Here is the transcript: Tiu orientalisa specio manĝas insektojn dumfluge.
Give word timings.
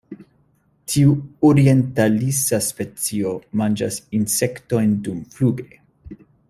Tiu 0.93 1.11
orientalisa 1.49 2.61
specio 2.69 3.37
manĝas 3.63 4.01
insektojn 4.21 5.01
dumfluge. 5.09 5.71